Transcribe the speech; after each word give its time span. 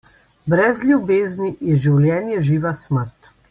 Brez 0.53 0.81
ljubezni 0.91 1.51
je 1.69 1.77
življenje 1.85 2.41
živa 2.51 2.73
smrt. 2.85 3.35